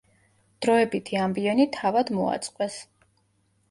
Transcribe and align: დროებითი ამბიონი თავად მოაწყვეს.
დროებითი 0.65 1.21
ამბიონი 1.27 1.69
თავად 1.79 2.13
მოაწყვეს. 2.19 2.85